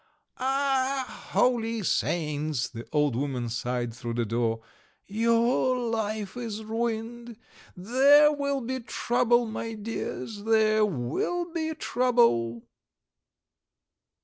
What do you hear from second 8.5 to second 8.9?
be